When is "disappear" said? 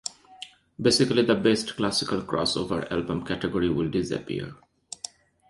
3.91-4.55